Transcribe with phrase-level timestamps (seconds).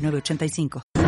[0.00, 0.99] 906985.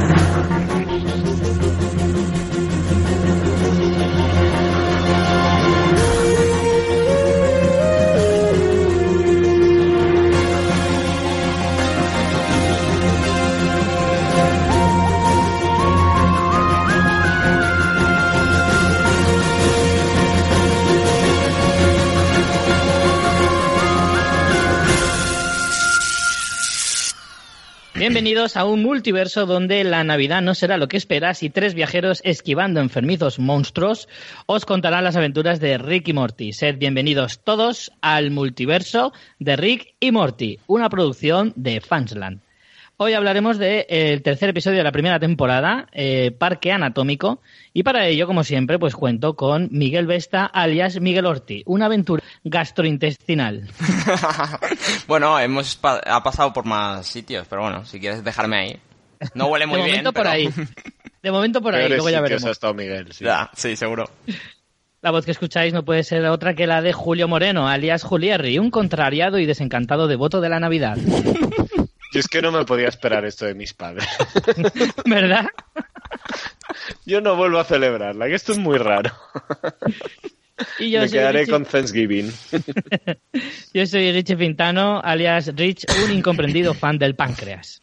[28.02, 32.20] Bienvenidos a un multiverso donde la Navidad no será lo que esperas y tres viajeros
[32.24, 34.08] esquivando enfermizos monstruos
[34.46, 36.52] os contarán las aventuras de Rick y Morty.
[36.52, 42.40] Sed bienvenidos todos al multiverso de Rick y Morty, una producción de Fansland.
[43.04, 47.40] Hoy hablaremos del tercer episodio de la primera temporada, eh, Parque Anatómico,
[47.72, 52.22] y para ello, como siempre, pues cuento con Miguel Vesta, alias Miguel Orti, una aventura
[52.44, 53.68] gastrointestinal.
[55.08, 58.76] bueno, hemos pa- ha pasado por más sitios, pero bueno, si quieres dejarme ahí.
[59.34, 60.48] No huele muy de bien, momento por pero- ahí.
[61.24, 62.44] De momento por ahí, luego ya veremos.
[62.44, 63.24] ha estado Miguel, sí.
[63.24, 64.08] Ya, sí, seguro.
[65.00, 68.60] La voz que escucháis no puede ser otra que la de Julio Moreno, alias Julierri,
[68.60, 70.96] un contrariado y desencantado devoto de la Navidad.
[72.12, 74.06] Yo es que no me podía esperar esto de mis padres.
[75.06, 75.46] ¿Verdad?
[77.06, 79.10] Yo no vuelvo a celebrarla, que esto es muy raro.
[80.78, 82.30] Y yo me quedaré Richie- con Thanksgiving.
[83.74, 87.80] Yo soy Richie Fintano, alias Rich, un incomprendido fan del páncreas.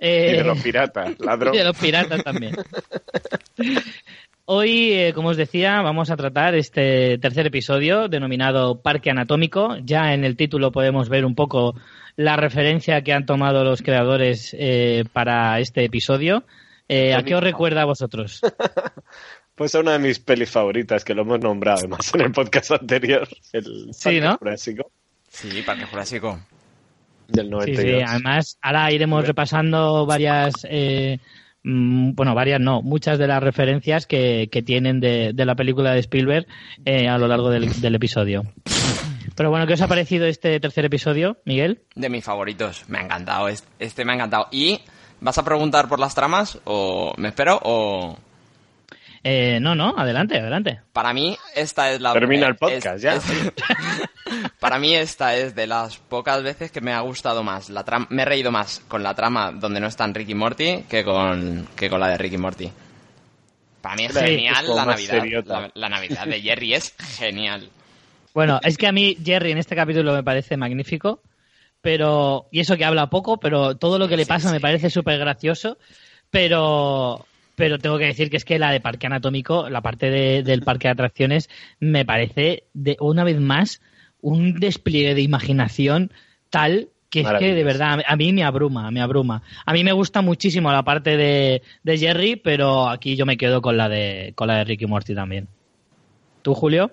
[0.00, 1.54] Eh, Y de los piratas, ladrón.
[1.54, 2.56] y de los piratas también.
[4.46, 9.76] Hoy, eh, como os decía, vamos a tratar este tercer episodio denominado Parque Anatómico.
[9.84, 11.76] Ya en el título podemos ver un poco
[12.20, 16.44] la referencia que han tomado los creadores eh, para este episodio.
[16.88, 18.40] Eh, ¿A qué os recuerda a vosotros?
[19.54, 22.70] Pues es una de mis pelis favoritas, que lo hemos nombrado además en el podcast
[22.70, 23.28] anterior.
[23.52, 24.36] El Sí, Parque ¿no?
[24.38, 24.90] Jurásico
[25.28, 26.40] Sí, Parque Jurásico.
[27.28, 27.84] del Sí, 92.
[27.84, 31.18] sí, además ahora iremos repasando varias, eh,
[31.62, 35.92] mm, bueno, varias no, muchas de las referencias que, que tienen de, de la película
[35.92, 36.46] de Spielberg
[36.86, 38.44] eh, a lo largo del, del episodio.
[39.40, 41.80] Pero bueno, ¿qué os ha parecido este tercer episodio, Miguel?
[41.94, 42.84] De mis favoritos.
[42.88, 43.48] Me ha encantado.
[43.48, 44.48] es- Este me ha encantado.
[44.50, 44.82] ¿Y
[45.18, 46.58] vas a preguntar por las tramas?
[46.64, 47.58] ¿O me espero?
[47.62, 48.18] ¿O.?
[49.24, 50.82] Eh, no, no, adelante, adelante.
[50.92, 52.12] Para mí, esta es la.
[52.12, 53.14] Termina el es- podcast, ya.
[53.14, 53.24] es-
[54.60, 57.70] para mí, esta es de las pocas veces que me ha gustado más.
[57.70, 60.82] La trama, me he reído más con la trama donde no están Ricky y Morty
[60.86, 62.70] que con, que con la de Ricky y Morty.
[63.80, 65.70] Para mí es Sí, genial es la Navidad.
[65.72, 67.70] la Navidad de Jerry es genial.
[68.34, 71.20] Bueno, es que a mí Jerry en este capítulo me parece magnífico,
[71.80, 75.18] pero y eso que habla poco, pero todo lo que le pasa me parece súper
[75.18, 75.78] gracioso,
[76.30, 77.26] pero
[77.56, 80.62] pero tengo que decir que es que la de Parque Anatómico, la parte de- del
[80.62, 83.82] parque de atracciones, me parece de una vez más
[84.22, 86.10] un despliegue de imaginación
[86.48, 89.42] tal que es que de verdad a mí me abruma, me abruma.
[89.66, 93.60] A mí me gusta muchísimo la parte de, de Jerry, pero aquí yo me quedo
[93.60, 95.48] con la de con la de Ricky Morty también.
[96.42, 96.92] ¿Tú, Julio?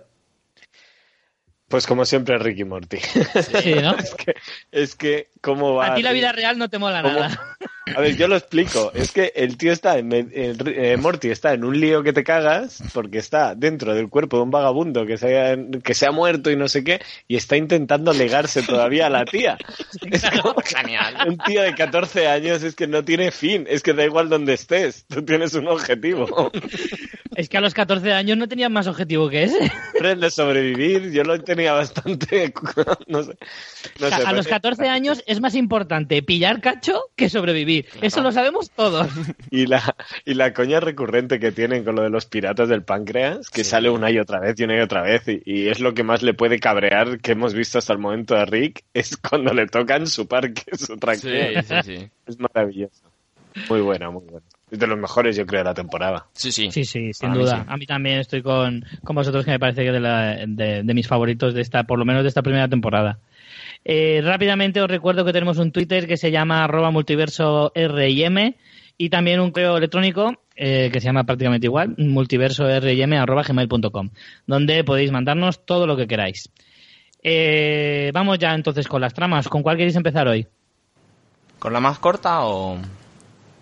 [1.68, 2.98] Pues como siempre, Ricky Morty.
[2.98, 3.96] Sí, ¿no?
[3.98, 4.36] es que,
[4.72, 5.88] es que, ¿cómo va?
[5.88, 7.58] A ti la vida real no te mola nada.
[7.96, 8.92] A ver, yo lo explico.
[8.94, 12.24] Es que el tío está, en, el- eh, Morty está en un lío que te
[12.24, 16.12] cagas porque está dentro del cuerpo de un vagabundo que se, ha, que se ha
[16.12, 19.58] muerto y no sé qué y está intentando legarse todavía a la tía.
[20.12, 21.16] Es como- Genial.
[21.28, 23.66] un tío de 14 años es que no tiene fin.
[23.70, 25.06] Es que da igual donde estés.
[25.08, 26.52] Tú tienes un objetivo.
[27.36, 29.72] Es que a los 14 años no tenías más objetivo que ese.
[29.94, 32.52] Pero el de sobrevivir yo lo tenía bastante...
[33.08, 33.38] No sé.
[34.00, 37.30] No O sea, sé, a los parece- 14 años es más importante pillar cacho que
[37.30, 37.77] sobrevivir.
[38.02, 39.07] Eso lo sabemos todos.
[39.51, 43.50] Y la, y la coña recurrente que tienen con lo de los piratas del páncreas,
[43.50, 43.69] que Sí.
[43.72, 46.04] sale una y otra vez y una y otra vez, y, y es lo que
[46.04, 49.68] más le puede cabrear que hemos visto hasta el momento a Rick, es cuando le
[49.68, 51.63] tocan su parque, su Sí, tracción.
[51.63, 52.10] sí, sí.
[52.25, 53.12] Es maravilloso.
[53.69, 54.46] Muy buena, muy buena.
[54.69, 56.28] Es de los mejores, yo creo, de la temporada.
[56.34, 56.69] Sí, sí.
[56.72, 57.56] Sí, sí, sin mí duda.
[57.60, 57.63] sí.
[57.68, 60.94] A mí también estoy con, con vosotros que me parece que de, la- de, de
[60.94, 63.19] mis favoritos de esta, por lo menos de esta primera temporada.
[63.86, 68.54] Eh, rápidamente os recuerdo que tenemos un Twitter que se llama arroba multiverso RIM
[68.98, 74.09] y también un correo electrónico eh, que se llama prácticamente igual, multiverso arroba gmail.com,
[74.48, 76.50] donde podéis mandarnos todo lo que queráis.
[77.24, 79.48] Eh, vamos ya entonces con las tramas.
[79.50, 80.48] ¿Con cuál queréis empezar hoy?
[81.60, 82.77] ¿Con la más corta o...?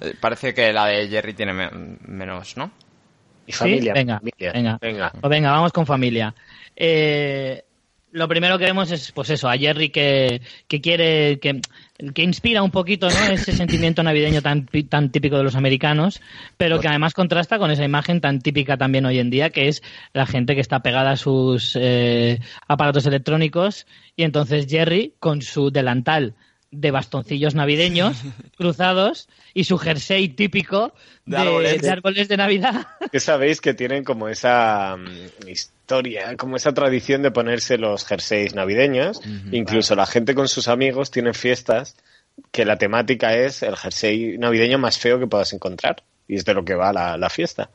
[0.02, 1.70] eh, Parece que la de Jerry tiene me-
[2.08, 2.72] menos, ¿no?
[3.48, 3.58] Y ¿Sí?
[3.60, 3.94] familia.
[3.94, 4.52] Venga, familia.
[4.54, 4.78] venga.
[4.82, 5.12] venga.
[5.20, 6.34] Pues venga, vamos con familia.
[6.76, 7.64] Eh,
[8.16, 11.60] lo primero que vemos es, pues eso, a Jerry que, que quiere, que,
[12.14, 13.34] que inspira un poquito, ¿no?
[13.34, 16.22] Ese sentimiento navideño tan, tan típico de los americanos,
[16.56, 19.84] pero que además contrasta con esa imagen tan típica también hoy en día, que es
[20.14, 22.40] la gente que está pegada a sus eh,
[22.70, 23.86] aparatos electrónicos
[24.16, 26.36] y entonces Jerry con su delantal
[26.80, 28.18] de bastoncillos navideños
[28.58, 30.94] cruzados y su jersey típico
[31.26, 31.82] De de, árboles.
[31.82, 32.88] de árboles de Navidad.
[33.12, 38.54] Que sabéis que tienen como esa mm, historia, como esa tradición de ponerse los jerseys
[38.56, 39.22] navideños.
[39.52, 41.96] Incluso la gente con sus amigos tienen fiestas
[42.52, 46.04] que la temática es el jersey navideño más feo que puedas encontrar.
[46.28, 47.70] Y es de lo que va la, la fiesta.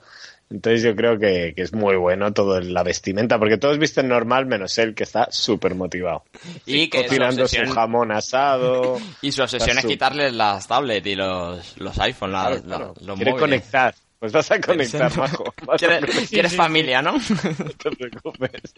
[0.51, 4.47] Entonces yo creo que, que es muy bueno todo la vestimenta, porque todos visten normal
[4.47, 6.25] menos él, que está súper motivado.
[6.67, 8.99] Y que su Cocinando su obsesión, jamón asado.
[9.23, 12.63] y su obsesión es su- quitarles las tablets y los, los iPhone, la- Claro, la-
[12.63, 12.95] claro.
[13.01, 13.41] los Quiere móviles.
[13.41, 13.95] conectar.
[14.19, 15.55] Pues vas a conectar, majo.
[15.65, 17.13] Vas ¿Quieres, quieres familia, no?
[17.59, 18.75] No te preocupes.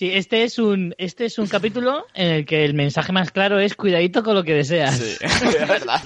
[0.00, 3.58] Sí, este es un este es un capítulo en el que el mensaje más claro
[3.58, 4.96] es cuidadito con lo que deseas.
[4.96, 6.00] Sí, es verdad.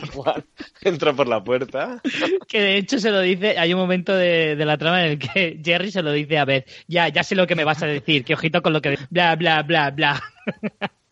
[0.83, 2.03] Entra por la puerta.
[2.49, 5.19] Que de hecho se lo dice, hay un momento de, de la trama en el
[5.21, 7.87] que Jerry se lo dice a Beth, ya, ya sé lo que me vas a
[7.87, 10.21] decir, que ojito con lo que bla bla bla bla.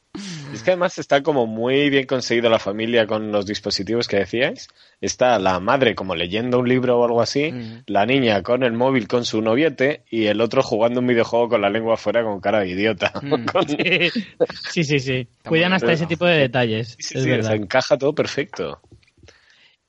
[0.53, 4.69] Es que además está como muy bien conseguido la familia con los dispositivos que decíais.
[5.01, 7.83] Está la madre como leyendo un libro o algo así, Mm.
[7.87, 11.63] la niña con el móvil con su noviete y el otro jugando un videojuego con
[11.63, 13.11] la lengua afuera con cara de idiota.
[13.23, 13.45] Mm.
[13.47, 13.67] Con-
[14.71, 15.27] Sí, sí, sí.
[15.49, 16.89] Cuidan hasta ese tipo de detalles.
[16.99, 17.49] Sí, sí, es sí, o verdad.
[17.49, 18.81] sea, encaja todo perfecto.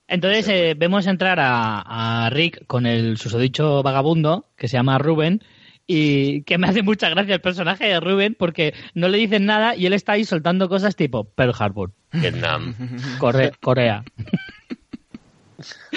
[0.08, 5.42] Entonces eh, vemos entrar a, a Rick con el susodicho vagabundo que se llama Ruben
[5.88, 9.76] y que me hace mucha gracia el personaje de Ruben porque no le dicen nada
[9.76, 12.74] y él está ahí soltando cosas tipo Pearl Harbor, Vietnam.
[13.20, 14.04] Corre- Corea.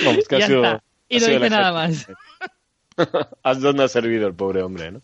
[0.05, 0.83] Vamos, que Y ha sido-.
[1.09, 2.07] Y no dice nada más.
[3.43, 5.01] ¿Haz dónde ha servido el pobre hombre, no?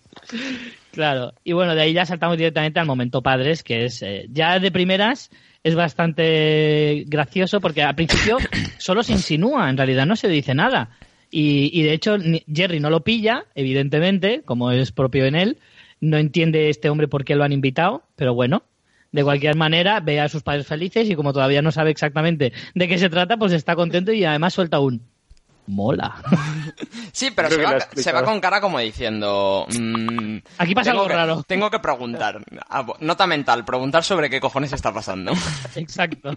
[0.92, 4.58] Claro, y bueno, de ahí ya saltamos directamente al momento padres, que es eh, ya
[4.58, 5.30] de primeras
[5.62, 8.38] es bastante gracioso porque al principio
[8.78, 10.90] solo se insinúa, en realidad no se dice nada.
[11.32, 15.58] Y, y de hecho Jerry no lo pilla, evidentemente, como es propio en él,
[16.00, 18.62] no entiende este hombre por qué lo han invitado, pero bueno,
[19.12, 22.88] de cualquier manera ve a sus padres felices y como todavía no sabe exactamente de
[22.88, 25.02] qué se trata, pues está contento y además suelta un
[25.66, 26.14] mola.
[27.12, 29.66] Sí, pero se va, se con cara como diciendo...
[29.68, 31.42] mm, Aquí pasa algo que- raro.
[31.46, 32.40] Tengo que preguntar.
[32.68, 35.32] Ah, Nota mental, preguntar sobre qué cojones está pasando.
[35.76, 36.32] Exacto.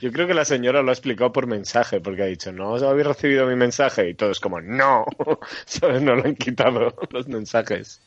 [0.00, 3.06] Yo creo que la señora lo ha explicado por mensaje, porque ha dicho, no, habéis
[3.06, 5.04] recibido mi mensaje, y todos como, no,
[5.66, 6.02] ¿sabes?
[6.02, 8.00] No lo han quitado los mensajes.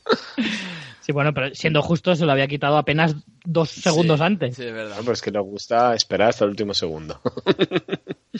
[1.01, 4.55] Sí, bueno, pero siendo justo se lo había quitado apenas dos segundos Sí, antes.
[4.55, 4.97] Sí, es verdad.
[4.97, 7.19] No, pues que nos gusta esperar hasta el último segundo.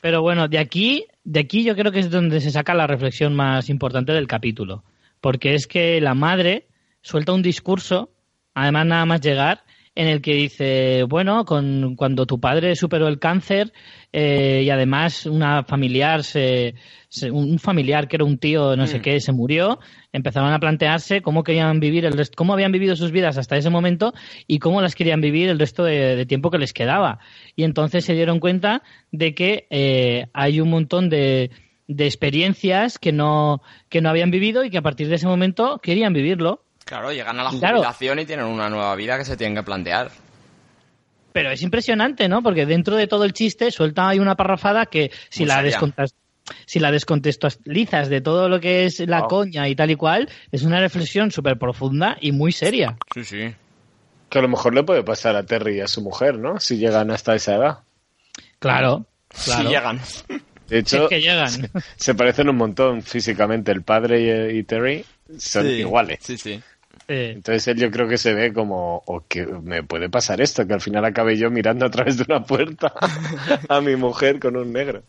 [0.00, 3.34] Pero bueno, de aquí, de aquí yo creo que es donde se saca la reflexión
[3.34, 4.84] más importante del capítulo.
[5.20, 6.68] Porque es que la madre
[7.02, 8.10] suelta un discurso,
[8.54, 9.64] además nada más llegar,
[9.96, 13.72] en el que dice, bueno, con, cuando tu padre superó el cáncer
[14.12, 16.74] eh, y además una familiar, se,
[17.08, 19.02] se- un familiar que era un tío, no sé Mm.
[19.02, 19.78] qué, se murió,
[20.12, 23.70] empezaron a plantearse cómo querían vivir el resto, cómo habían vivido sus vidas hasta ese
[23.70, 24.12] momento
[24.46, 27.18] y cómo las querían vivir el resto de, de tiempo que les quedaba.
[27.56, 28.82] Y entonces se dieron cuenta
[29.12, 31.50] de que eh, hay un montón de,
[31.88, 35.80] de experiencias que no, que no habían vivido y que a partir de ese momento
[35.82, 36.64] querían vivirlo.
[36.86, 37.76] Claro, llegan a la Claro.
[37.78, 40.10] jubilación y tienen una nueva vida que se tienen que plantear.
[41.32, 42.42] Pero es impresionante, ¿no?
[42.42, 46.14] Porque dentro de todo el chiste suelta ahí una parrafada que si Muy la, descontas-
[46.64, 49.28] si la descontextualizas de todo lo que es la Wow.
[49.28, 52.96] coña y tal y cual, es una reflexión súper profunda y muy seria.
[53.12, 53.54] Sí, sí.
[54.30, 56.58] Que a lo mejor le puede pasar a Terry y a su mujer, ¿no?
[56.60, 57.78] Si llegan hasta esa edad.
[58.60, 59.06] Claro,
[59.44, 59.62] claro.
[59.62, 59.98] Sí llegan.
[60.68, 61.50] De Si hecho, es que llegan.
[61.96, 63.72] se parecen un montón físicamente.
[63.72, 65.04] El padre y, y Terry
[65.38, 66.18] son Sí, iguales.
[66.22, 66.60] Sí, sí.
[67.08, 70.66] Eh, Entonces él yo creo que se ve como, o que me puede pasar esto,
[70.66, 72.92] que al final acabe yo mirando a través de una puerta
[73.68, 75.04] a mi mujer con un negro.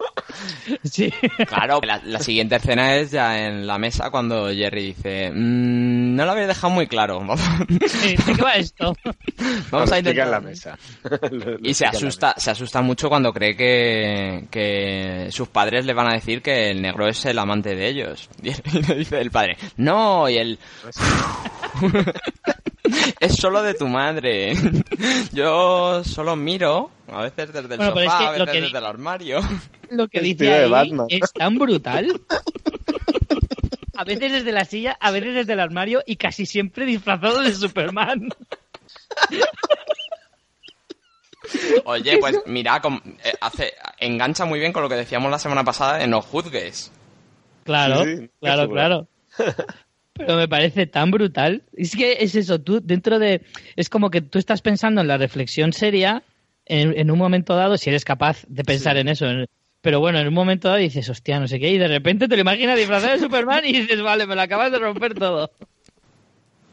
[0.83, 1.11] sí.
[1.47, 6.25] Claro, la, la siguiente escena es ya en la mesa cuando Jerry dice, "Mm, no
[6.25, 7.19] lo había dejado muy claro.
[7.27, 7.39] Vamos,
[7.87, 8.95] Sí, ¿De qué va esto?
[9.71, 10.25] vamos Lo a intentar.
[10.25, 10.77] en la mesa.
[11.31, 15.93] Lo- lo Y se asusta, se asusta mucho cuando cree que, que sus padres le
[15.93, 18.29] van a decir que el negro es el amante de ellos.
[18.43, 20.59] Y le dice el padre, no, y él,
[23.19, 24.53] es solo de tu madre.
[25.33, 28.51] Yo solo miro, a veces desde el Bueno, pero es sofá, que a lo veces
[28.53, 29.39] que- desde el armario.
[29.89, 31.07] Lo que dice ahí Batman.
[31.09, 32.19] es tan brutal.
[33.95, 37.53] A veces desde la silla, a veces desde el armario y casi siempre disfrazado de
[37.53, 38.29] Superman.
[41.85, 42.81] Oye, pues mira,
[43.23, 46.91] eh, hace, engancha muy bien con lo que decíamos la semana pasada de no juzgues.
[47.63, 49.07] Claro, Sí, sí, claro, claro.
[50.17, 51.63] Pero me parece tan brutal.
[51.73, 53.41] Es que es eso, tú dentro de...
[53.75, 56.23] Es como que tú estás pensando en la reflexión seria
[56.65, 59.25] en, en un momento dado, si eres capaz de pensar en eso.
[59.81, 62.35] Pero bueno, en un momento dado dices, hostia, no sé qué, y de repente te
[62.35, 65.51] lo imaginas disfrazado de Superman y dices, vale, me lo acabas de romper todo.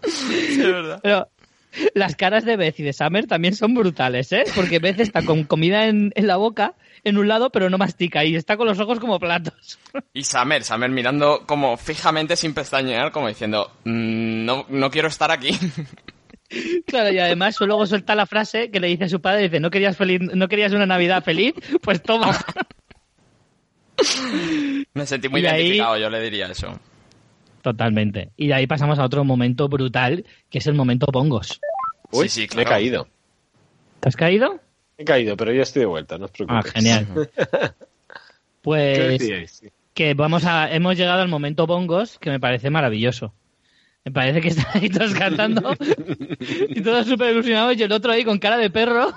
[0.02, 1.00] Sí, es verdad.
[1.02, 1.28] Pero
[1.94, 4.44] las caras de Beth y de Summer también son brutales, ¿eh?
[4.54, 8.24] Porque Beth está con comida en, en la boca, en un lado, pero no mastica,
[8.24, 9.78] y está con los ojos como platos.
[10.12, 15.30] Y Summer, Summer mirando como fijamente sin pestañear, como diciendo, "Mm, no, no quiero estar
[15.30, 15.50] aquí.
[16.86, 19.70] Claro, y además luego suelta la frase que le dice a su padre, dice, ¿no
[19.70, 21.54] querías, feliz, ¿no querías una Navidad feliz?
[21.82, 22.30] Pues toma.
[24.94, 26.78] Me sentí muy Y ahí- identificado, yo le diría eso.
[27.64, 28.30] Totalmente.
[28.36, 31.62] Y de ahí pasamos a otro momento brutal, que es el momento bongos.
[32.10, 33.08] Uy, Sí, sí, me he caído.
[34.00, 34.60] ¿Te has caído?
[34.98, 36.74] He caído, pero ya estoy de vuelta, no os Ah, preocupéis.
[36.74, 37.06] genial.
[37.38, 37.70] ¿Qué
[38.60, 39.62] Pues
[39.94, 43.32] que vamos a, hemos llegado al momento bongos, que me parece maravilloso.
[44.04, 45.74] Me parece que están ahí todos cantando
[46.68, 49.10] y todos súper ilusionados y el otro ahí con cara de perro.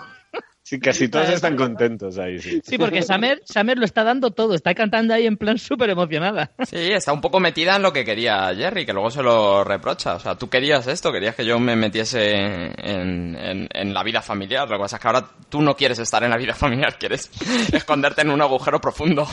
[0.69, 2.59] Sí, casi todos están contentos ahí, sí.
[2.61, 6.51] Sí, porque Summer, Summer lo está dando todo, está cantando ahí en plan súper emocionada.
[6.65, 10.15] Sí, está un poco metida en lo que quería Jerry, que luego se lo reprocha.
[10.15, 14.21] O sea, tú querías esto, querías que yo me metiese en, en- en la vida
[14.21, 14.67] familiar.
[14.69, 17.31] Lo que pasa es que ahora tú no quieres estar en la vida familiar, quieres
[17.71, 19.25] esconderte en un agujero profundo.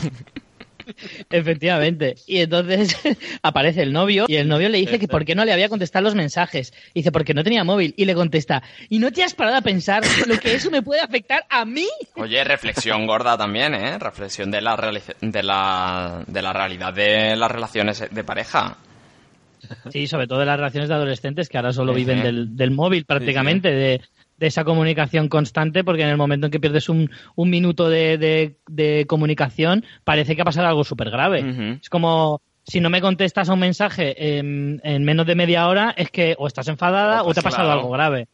[1.29, 2.15] Efectivamente.
[2.27, 2.95] Y entonces
[3.41, 6.03] aparece el novio y el novio le dice que por qué no le había contestado
[6.03, 6.73] los mensajes.
[6.93, 7.93] Y dice, porque no tenía móvil.
[7.97, 11.01] Y le contesta, ¿y no te has parado a pensar lo que eso me puede
[11.01, 11.87] afectar a mí?
[12.15, 13.97] Oye, reflexión gorda también, ¿eh?
[13.99, 18.77] Reflexión de la, reali- de la, de la realidad de las relaciones de pareja.
[19.89, 22.23] Sí, sobre todo de las relaciones de adolescentes que ahora solo Sí, viven sí.
[22.23, 24.01] del, del móvil prácticamente, de,
[24.37, 28.17] de esa comunicación constante, porque en el momento en que pierdes un, un minuto de,
[28.17, 31.77] de- de comunicación parece que ha pasado algo súper grave.
[31.81, 32.41] Es como...
[32.67, 36.33] Si no me contestas a un mensaje en, en menos de media hora, es que
[36.39, 38.27] o estás enfadada Oh, o te ha pasado algo grave.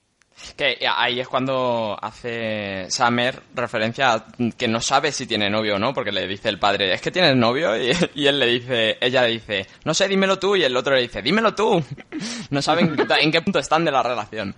[0.55, 4.25] Que ahí es cuando hace Summer referencia a
[4.57, 7.11] que no sabe si tiene novio o no, porque le dice el padre, es que
[7.11, 10.63] tienes novio, y, y él le dice, ella le dice, no sé, dímelo tú, y
[10.63, 11.83] el otro le dice, dímelo tú.
[12.51, 14.55] No saben en qué punto están de la relación.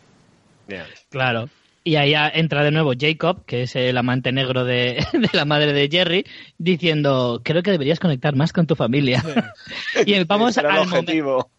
[1.09, 1.49] Claro.
[1.85, 5.73] Y ahí entra de nuevo Jacob, que es el amante negro de, de la madre
[5.73, 6.25] de Jerry,
[6.57, 9.21] diciendo, creo que deberías conectar más con tu familia.
[10.05, 11.49] y vamos al objetivo.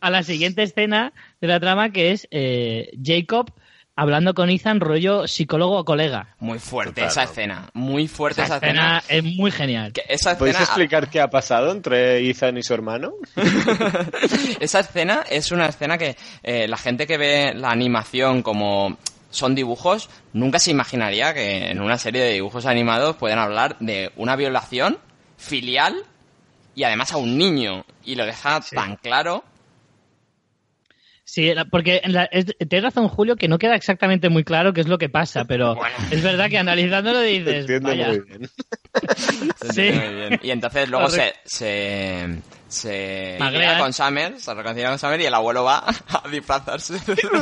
[0.00, 3.52] a la siguiente escena de la trama, que es eh, Jacob
[4.00, 6.28] hablando con Ethan, rollo psicólogo o colega.
[6.38, 7.30] Muy fuerte Total, esa ¿no?
[7.30, 8.98] escena, muy fuerte Esa esa, escena.
[8.98, 9.92] escena es muy genial.
[9.92, 13.12] Que esa ¿Podéis escena, explicar qué ha pasado entre Ethan y su hermano?
[14.60, 18.96] esa escena es una escena que eh, la gente que ve la animación como
[19.30, 24.12] son dibujos, nunca se imaginaría que en una serie de dibujos animados pueden hablar de
[24.16, 24.98] una violación
[25.36, 25.94] filial
[26.74, 27.84] y además a un niño.
[28.04, 29.44] Y lo deja tan claro.
[31.32, 34.72] Sí, la- porque en la- es- tienes razón, Julio, que no queda exactamente muy claro
[34.72, 35.94] qué es lo que pasa, pero Bueno.
[36.10, 38.08] es verdad que analizándolo Se dices, entiende vaya.
[38.08, 38.50] muy bien.
[39.62, 39.96] Se Sí.
[39.96, 40.40] muy bien.
[40.42, 42.26] Y entonces luego se, se,
[42.66, 43.60] se Magrea.
[43.60, 45.84] pelea con Summer, se reconcilia con Summer y el abuelo va
[46.24, 46.94] a disfrazarse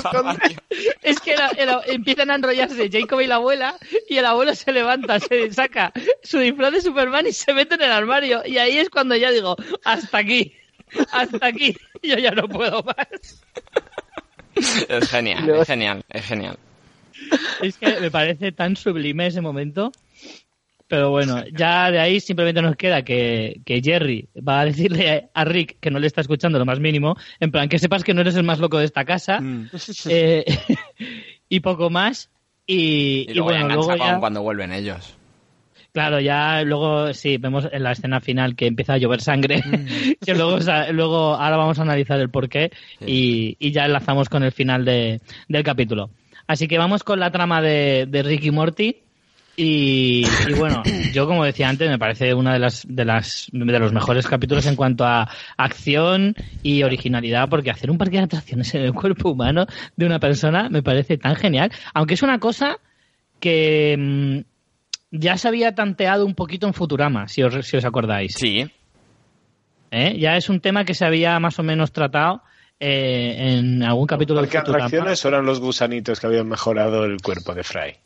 [0.05, 0.59] armario.
[1.03, 3.75] Es que era- era- empiezan a enrollarse Jacob y la abuela
[4.11, 7.83] y el abuelo se levanta, se saca su disfraz de Superman y se mete en
[7.85, 8.43] el armario.
[8.45, 10.53] Y ahí es cuando ya digo, hasta aquí,
[11.13, 13.43] hasta aquí, yo ya no puedo más.
[14.89, 16.59] Es genial, es genial, es genial.
[17.63, 19.93] Es que me parece tan sublime ese momento.
[20.89, 25.45] Pero bueno, ya de ahí simplemente nos queda que, que Jerry va a decirle a
[25.45, 28.23] Rick que no le está escuchando lo más mínimo, en plan que sepas que no
[28.23, 29.39] eres el más loco de esta casa,
[30.09, 30.47] eh,
[31.51, 32.31] y poco más.
[32.67, 35.18] Y, Y y luego ya bueno, luego ya, cuando vuelven ellos.
[35.99, 39.61] Claro, ya luego sí, vemos en la escena final que empieza a llover sangre,
[40.25, 42.71] que luego, o sea, luego ahora vamos a analizar el porqué
[43.05, 46.11] y, y ya enlazamos con el final de, del capítulo.
[46.47, 48.97] Así que vamos con la trama de, de Rick y Morty.
[49.57, 53.79] Y, y bueno, yo como decía antes, me parece una de las, de las de
[53.81, 58.73] los mejores capítulos en cuanto a acción y originalidad, porque hacer un parque de atracciones
[58.77, 62.79] en el cuerpo humano de una persona me parece tan genial, aunque es una cosa
[63.41, 64.58] que mm,
[65.11, 68.35] ya se había tanteado un poquito en Futurama, si os, si os acordáis.
[68.35, 68.71] Sí,
[69.91, 70.19] ¿Eh?
[70.19, 72.43] Ya es un tema que se había más o menos tratado
[72.81, 74.85] eh, en algún capítulo de Futurama.
[74.85, 77.97] atracciones eran los gusanitos que habían mejorado el cuerpo de Fry.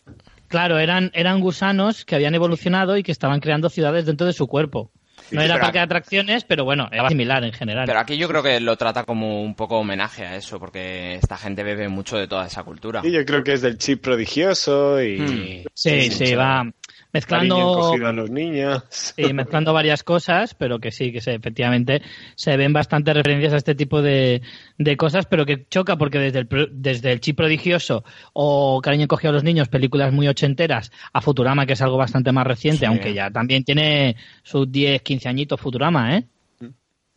[0.49, 4.47] Claro, eran, eran gusanos que habían evolucionado y que estaban creando ciudades dentro de su
[4.47, 4.91] cuerpo.
[5.31, 7.85] No era parque de atracciones, pero bueno, era similar en general.
[7.87, 11.39] Pero aquí yo creo que lo trata como un poco homenaje a eso, porque esta
[11.39, 13.01] gente bebe mucho de toda esa cultura.
[13.03, 15.19] Y yo creo que es del chip prodigioso y...
[15.19, 15.69] Hmm.
[15.73, 16.73] sí, sí, va Cariño
[17.13, 18.83] mezclando encogido a los niños.
[18.91, 22.03] Sí, mezclando varias cosas, pero que sí, que se, efectivamente
[22.35, 24.43] se ven bastantes referencias a este tipo de,
[24.79, 29.05] de cosas, pero que choca porque desde el, pro- desde el chip prodigioso o Cariño
[29.05, 32.81] encogido a los niños, películas muy ochenteras, a Futurama, que es algo bastante más reciente,
[32.81, 32.85] Sí.
[32.87, 36.25] aunque ya también tiene sus 10, 15 añitos Futurama, ¿eh?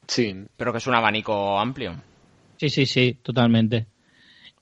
[0.07, 0.35] Sí.
[0.57, 1.95] Pero que es un abanico amplio.
[2.57, 3.87] Sí, sí, sí, totalmente.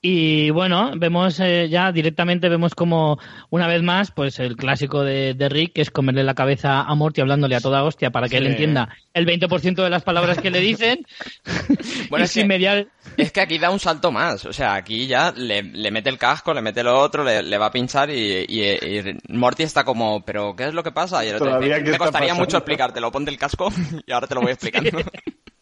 [0.06, 3.18] Y bueno, vemos eh, ya directamente, vemos como
[3.48, 6.94] una vez más, pues el clásico de, de Rick, que es comerle la cabeza a
[6.94, 10.50] Morty hablándole a toda hostia para que él entienda el 20% de las palabras que
[10.50, 11.06] le dicen.
[12.10, 12.86] Bueno, y es sin que- mediar.
[13.16, 14.44] Es que aquí da un salto más.
[14.44, 17.56] O sea, aquí ya le, le mete el casco, le mete lo otro, le, le
[17.56, 21.24] va a pinchar y, y- y Morty está como, ¿pero qué es lo que pasa?
[21.24, 23.72] Y el otro Todavía, dice, ¿qué me está costaría pasando?" mucho explicártelo, ponte el casco
[24.06, 24.90] y ahora te lo voy explicando.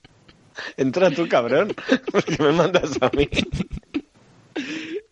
[0.76, 1.72] Entra tú, cabrón.
[2.10, 3.28] Porque me mandas a mí.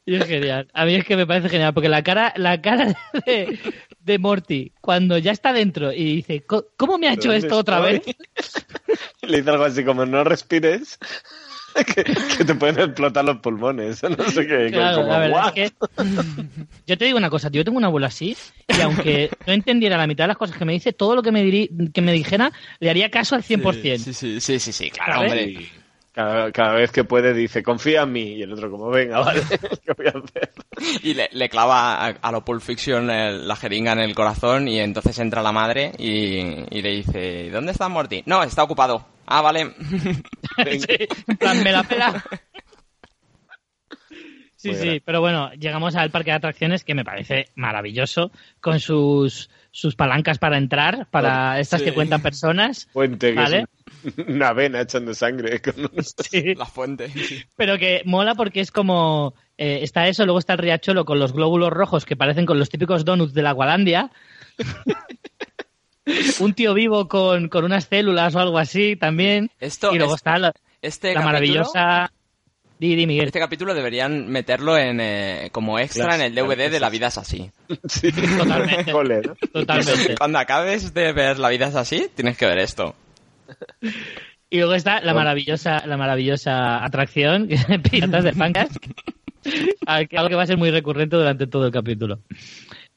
[0.06, 0.68] Y es genial.
[0.72, 2.94] A mí es que me parece genial, porque la cara, la cara
[3.26, 3.58] de,
[4.00, 7.58] de Morty, cuando ya está dentro y dice, "Co- ¿cómo me ha hecho ¿Dónde esto
[7.58, 8.02] otra vez?
[9.22, 10.98] Le dice algo así como, no respires,
[11.94, 14.02] que, que te pueden explotar los pulmones.
[14.18, 14.70] No sé qué.
[14.72, 15.58] Claro, como, la verdad "What?".
[15.58, 15.76] es que
[16.86, 18.34] yo te digo una cosa, tío, yo tengo un abuelo así
[18.66, 21.30] y aunque no entendiera la mitad de las cosas que me dice, todo lo que
[21.30, 23.98] me, diri- que me dijera le haría caso al 100%.
[23.98, 25.32] Sí, sí, sí, sí, sí, claro, ¿Sabes?
[25.32, 25.68] hombre.
[26.12, 28.22] Cada, cada vez que puede dice, confía en mí.
[28.34, 29.42] Y el otro como, venga, vale,
[29.84, 30.50] ¿qué voy a hacer?
[31.02, 34.66] Y le, le clava a, a lo Pulp Fiction el- la jeringa en el corazón
[34.68, 36.38] y entonces entra la madre y,
[36.70, 38.22] y le dice, ¿dónde está Morty?
[38.26, 39.06] No, está ocupado.
[39.26, 39.72] Ah, vale.
[40.60, 42.22] Sí, en plan, me la pela.
[44.56, 45.02] Sí, Muy sí, grande.
[45.06, 50.38] pero bueno, llegamos al parque de atracciones que me parece maravilloso, con sus, sus palancas
[50.38, 51.86] para entrar, para estas Sí.
[51.86, 53.64] que cuentan personas, Puente, que ¿vale?
[54.04, 55.60] es una vena echando sangre.
[55.62, 56.54] con unos- Sí.
[56.54, 57.12] La fuente.
[57.56, 59.34] Pero que mola porque es como.
[59.58, 62.68] eh, está eso, luego está el riachuelo con los glóbulos rojos que parecen con los
[62.68, 64.10] típicos donuts de la Gualandia.
[66.40, 69.50] Un tío vivo con, con unas células o algo así también.
[69.60, 72.12] Esto y luego es- está la, Este la capítulo- maravillosa.
[72.80, 73.26] Di, di, Miguel.
[73.26, 77.08] Este capítulo deberían meterlo en, eh, como extra Las- en el DVD de La vida
[77.08, 77.50] es así.
[77.86, 78.10] Sí.
[78.10, 78.90] Totalmente.
[78.90, 79.34] Cole, ¿no?
[79.52, 80.14] Totalmente.
[80.16, 82.94] Cuando acabes de ver La vida es así, tienes que ver esto.
[84.48, 87.48] Y luego está la maravillosa, la maravillosa atracción,
[87.90, 88.70] Piratas de Pancas,
[89.86, 92.20] algo que va a ser muy recurrente durante todo el capítulo.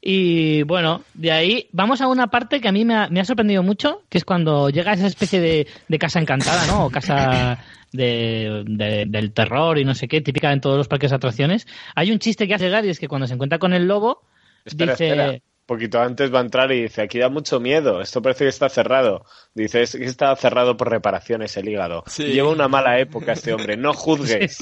[0.06, 3.24] Y bueno, de ahí vamos a una parte que a mí me ha, me ha
[3.24, 6.84] sorprendido mucho, que es cuando llega esa especie de, de casa encantada, ¿no?
[6.84, 7.58] O casa
[7.92, 11.66] de, de- del terror y no sé qué, típica en todos los parques de atracciones.
[11.94, 14.22] Hay un chiste que hace llegar y es que cuando se encuentra con el lobo,
[14.66, 15.08] Espera, dice...
[15.08, 15.38] espera.
[15.64, 18.68] Poquito antes va a entrar y dice, aquí da mucho miedo, esto parece que está
[18.68, 19.24] cerrado.
[19.54, 22.04] Dice, es que está cerrado por reparaciones el hígado.
[22.06, 22.24] Sí.
[22.24, 24.58] Lleva una mala época este hombre, no juzgues.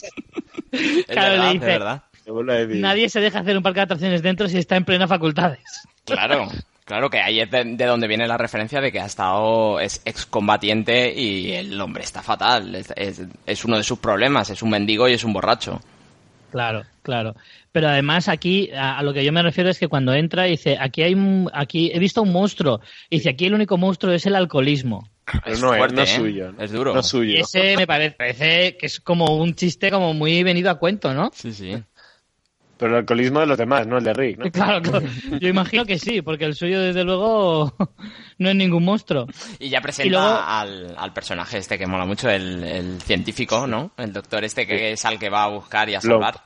[0.70, 2.02] Es Claro, le verdad, dice- es verdad.
[2.80, 5.60] Nadie se deja hacer un parque de atracciones dentro si está en plena facultades.
[6.04, 6.48] Claro,
[6.84, 10.02] claro que ahí es de, de donde viene la referencia de que ha estado, es
[10.04, 12.74] excombatiente y el hombre está fatal.
[12.74, 15.80] Es, es- es uno de sus problemas, es un mendigo y es un borracho.
[16.50, 17.34] Claro, claro.
[17.72, 20.76] Pero además aquí a, a lo que yo me refiero es que cuando entra dice
[20.78, 24.26] aquí hay un, aquí he visto un monstruo y dice aquí el único monstruo es
[24.26, 25.08] el alcoholismo.
[25.24, 26.16] Pero Es no, es, fuerte, no es ¿eh?
[26.16, 26.52] suyo.
[26.52, 26.62] ¿no?
[26.62, 26.92] Es duro.
[26.92, 27.32] No es suyo.
[27.32, 31.14] Y ese me parece, parece que es como un chiste como muy venido a cuento,
[31.14, 31.30] ¿no?
[31.32, 31.82] Sí, sí.
[32.82, 34.44] Pero el alcoholismo de los demás, no el de Rick, ¿no?
[34.50, 35.06] Claro, claro.
[35.40, 37.72] yo imagino que sí, porque el suyo desde luego
[38.38, 39.26] no es ningún monstruo.
[39.60, 43.66] Y ya presenta Y luego- al, al personaje este que mola mucho, el, el científico,
[43.68, 43.92] ¿no?
[43.96, 46.40] El doctor este que es al que va a buscar y a salvar.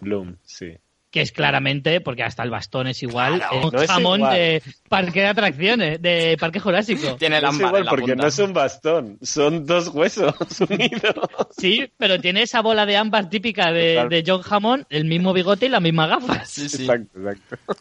[0.00, 0.76] Bloom, sí.
[1.14, 4.34] Que es claramente, porque hasta el bastón es igual, Claro, no jamón igual.
[4.36, 7.14] de parque de atracciones, de parque jurásico.
[7.20, 8.22] Tiene el No es ámbar igual en la porque punta.
[8.22, 10.34] no es un bastón, son dos huesos
[10.68, 11.14] unidos.
[11.56, 15.66] Sí, pero tiene esa bola de ámbar típica de, de John Hammond, el mismo bigote
[15.66, 16.50] y las mismas gafas.
[16.50, 16.82] Sí, sí.
[16.82, 17.76] Exacto, exacto.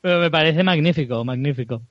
[0.00, 1.82] Pero me parece magnífico, magnífico.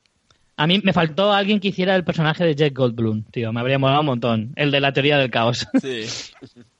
[0.58, 3.54] A mí me faltó alguien que hiciera el personaje de Jack Goldblum, tío.
[3.54, 4.52] Me habría molado un montón.
[4.58, 5.65] El de la teoría del caos.
[5.82, 6.04] Sí.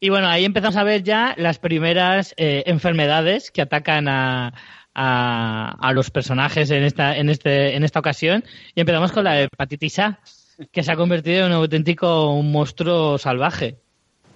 [0.00, 4.54] Y bueno, ahí empezamos a ver ya las primeras eh, enfermedades que atacan a,
[4.94, 8.44] a, a los personajes en esta, en, este, en esta ocasión.
[8.74, 10.20] Y empezamos con la hepatitis A,
[10.70, 13.76] que se ha convertido en un auténtico monstruo salvaje.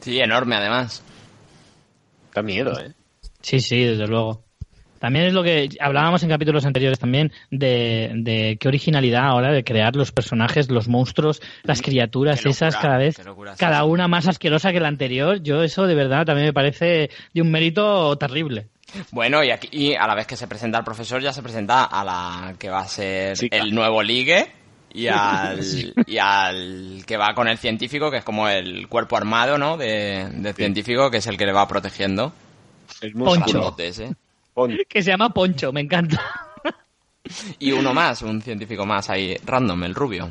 [0.00, 1.02] Sí, enorme además.
[2.34, 2.92] Da miedo, ¿eh?
[3.40, 4.42] Sí, sí, desde luego.
[5.02, 9.64] También es lo que hablábamos en capítulos anteriores también de, de qué originalidad ahora de
[9.64, 14.28] crear los personajes, los monstruos, las criaturas locura, esas cada vez, locura, cada una más
[14.28, 15.42] asquerosa que la anterior.
[15.42, 18.68] Yo eso de verdad también me parece de un mérito terrible.
[19.10, 21.82] Bueno, y aquí y a la vez que se presenta al profesor, ya se presenta
[21.82, 23.56] a la que va a ser Chica.
[23.56, 24.52] el nuevo ligue
[24.94, 29.58] y al, y al que va con el científico, que es como el cuerpo armado,
[29.58, 29.76] ¿no?
[29.76, 32.32] De, del científico, que es el que le va protegiendo.
[33.00, 33.74] El Poncho.
[33.78, 34.14] ¿eh?
[34.54, 36.20] Pon- Que se llama Poncho, me encanta.
[37.58, 40.30] Y uno más, un científico más ahí, random, el rubio.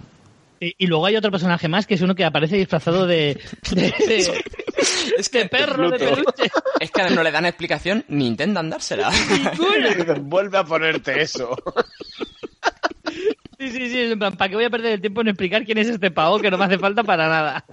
[0.59, 3.39] Y, y luego hay otro personaje más que es uno que aparece disfrazado de,
[3.71, 4.43] de, de-
[5.17, 6.51] Es de perro, de peluche.
[6.79, 9.11] Es que no le dan explicación ni intentan dársela.
[10.21, 11.55] Vuelve a ponerte eso.
[13.59, 15.77] Sí, sí, sí, en plan, ¿para qué voy a perder el tiempo en explicar quién
[15.77, 17.65] es este pavo que no me hace falta para nada?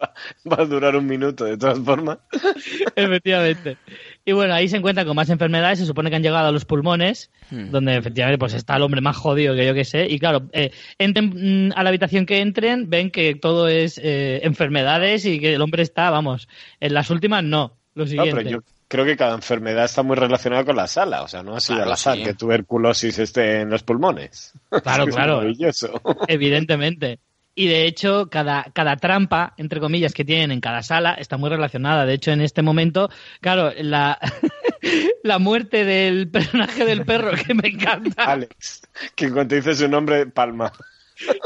[0.50, 2.18] Va a durar un minuto, de todas formas.
[2.96, 3.76] efectivamente.
[4.24, 6.64] Y bueno, ahí se encuentran con más enfermedades, se supone que han llegado a los
[6.64, 7.70] pulmones, Hmm.
[7.72, 10.06] donde efectivamente pues está el hombre más jodido que yo que sé.
[10.08, 14.40] Y claro, eh, entren mm, a la habitación que entren, ven que todo es eh,
[14.44, 16.46] enfermedades y que el hombre está, vamos,
[16.78, 18.36] en las últimas no, lo No, siguiente.
[18.36, 21.22] pero yo creo que cada enfermedad está muy relacionada con la sala.
[21.22, 22.22] O sea, no ha sido Claro, al azar sí.
[22.22, 24.52] que tuberculosis esté en los pulmones.
[24.82, 25.36] Claro, Es claro.
[25.38, 26.00] maravilloso.
[26.28, 27.18] Evidentemente.
[27.54, 31.50] Y de hecho, cada, cada trampa, entre comillas, que tienen en cada sala está muy
[31.50, 32.06] relacionada.
[32.06, 33.10] De hecho, en este momento,
[33.40, 34.18] claro, la,
[35.24, 38.24] la muerte del personaje del perro, que me encanta.
[38.24, 38.82] Alex,
[39.14, 40.72] que en cuanto dice su nombre, palma.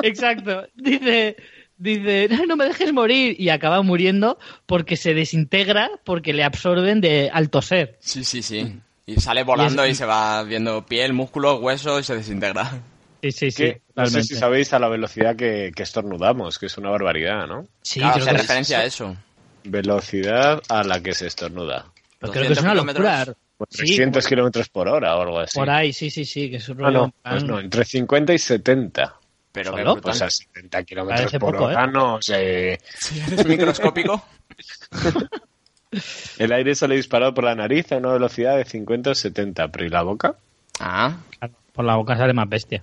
[0.03, 0.67] Exacto.
[0.75, 1.37] Dice,
[1.79, 3.37] dice, "No, no me dejes morir.
[3.39, 7.97] Y acaba muriendo porque se desintegra, porque le absorben de al toser.
[8.01, 8.79] Sí, sí, sí.
[9.07, 12.83] Y sale volando Y y, se va viendo piel, músculo, hueso y se desintegra.
[13.25, 13.63] Sí, sí, sí.
[13.65, 17.47] Que, no sé si sabéis a la velocidad que, que estornudamos, que es una barbaridad,
[17.47, 17.67] ¿no?
[17.81, 19.17] Sí, claro, creo que, referencia a eso.
[19.65, 21.87] Velocidad a la que se estornuda.
[22.19, 23.11] pero creo que es una 200 locura.
[23.23, 23.37] kilómetros.
[23.57, 25.59] Por Sí, 300 kilómetros por hora o algo así.
[25.59, 26.99] Por ahí, sí, sí, sí, que es un Ah, rollo.
[27.07, 29.15] no, pues no, entre 50 y 70.
[29.53, 29.77] Pero ¿Solo?
[29.77, 30.03] qué brutal.
[30.03, 31.91] Pues a 70 kilómetros por poco, hora ¿eh?
[31.91, 32.73] no sé.
[32.73, 34.23] Eres microscópico.
[36.39, 39.87] El aire sale disparado por la nariz a una velocidad de 50 o 70, pero
[39.87, 40.35] ¿y la boca?
[40.81, 41.17] Ah,
[41.73, 42.83] Por la boca sale más bestia.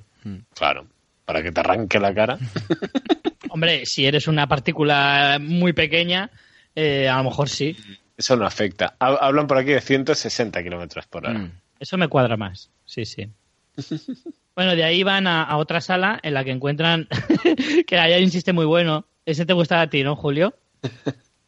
[0.53, 0.87] Claro,
[1.25, 2.37] para que te arranque la cara.
[3.49, 6.29] Hombre, si eres una partícula muy pequeña,
[6.75, 7.75] eh, a lo mejor sí.
[8.17, 8.95] Eso no afecta.
[8.99, 11.39] Ha- Hablan por aquí de 160 kilómetros por hora.
[11.39, 11.51] mm.
[11.79, 12.69] Eso me cuadra más.
[12.85, 13.27] Sí, sí.
[14.53, 17.07] Bueno, de ahí van a, a otra sala en la que encuentran
[17.87, 19.05] que ahí hay un chiste muy bueno.
[19.25, 20.53] Ese te gusta a ti, ¿no, Julio?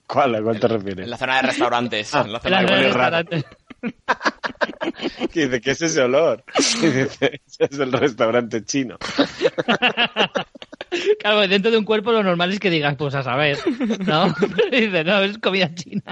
[0.08, 0.36] ¿Cuál?
[0.36, 1.08] ¿A cuál te en refieres?
[1.10, 2.16] la zona de restaurantes.
[2.16, 3.18] Ah, en la En zona la de huele del raro.
[3.18, 3.58] restaurante.
[5.32, 6.44] Que dice, ¿qué es ese olor?
[6.82, 8.98] Y dice, "Ese es el restaurante chino.
[11.20, 13.58] Claro, dentro de un cuerpo lo normal es que digas, pues a saber,
[14.06, 14.28] ¿no?
[14.72, 16.04] Y dice, no, es comida china.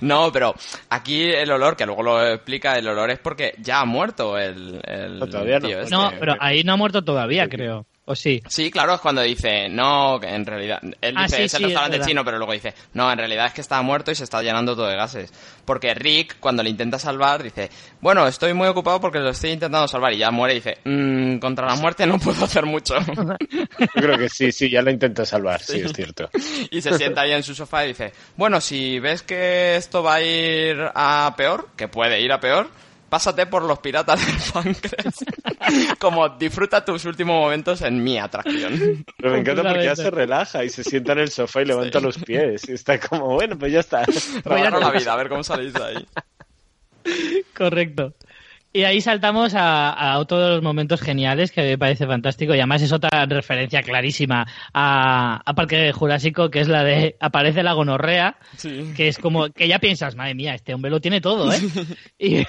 [0.00, 0.54] No, pero
[0.88, 4.80] aquí el olor, que luego lo explica, el olor es porque ya ha muerto el,
[4.86, 5.68] el No, todavía no.
[5.68, 5.94] tío este.
[5.94, 7.86] No, pero ahí no ha muerto todavía, creo.
[8.10, 8.42] ¿O sí?
[8.48, 11.58] Sí, claro, es cuando dice, no, que en realidad, él Ah, dice, sí, es el
[11.58, 14.16] sí, es restaurante chino, pero luego dice, no, en realidad es que está muerto y
[14.16, 15.32] se está llenando todo de gases.
[15.64, 17.70] Porque Rick, cuando le intenta salvar, dice,
[18.00, 21.38] bueno, estoy muy ocupado porque lo estoy intentando salvar y ya muere y dice, "Mm,
[21.38, 22.94] contra la muerte no puedo hacer mucho.
[23.78, 26.28] Yo creo que sí, sí, ya lo intento salvar, sí, es cierto.
[26.72, 30.14] y se sienta ahí en su sofá y dice, bueno, si ves que esto va
[30.14, 32.68] a ir a peor, que puede ir a peor,
[33.10, 35.14] pásate por los piratas del páncreas.
[35.98, 39.04] Como disfruta tus últimos momentos en mi atracción.
[39.18, 42.00] Pero me encanta porque ya se relaja y se sienta en el sofá y levanta
[42.00, 42.66] los pies.
[42.68, 44.04] Y está como, bueno, pues ya está.
[44.44, 46.06] Voy a la vida, a ver cómo salís de ahí.
[47.54, 48.14] Correcto.
[48.72, 52.58] Y ahí saltamos a, a otro de los momentos geniales que me parece fantástico y
[52.58, 57.72] además es otra referencia clarísima a, a Parque Jurásico que es la de aparece la
[57.72, 58.92] gonorrea Sí.
[58.96, 61.58] que es como que ya piensas madre mía este hombre lo tiene todo ¿eh?
[62.18, 62.46] y,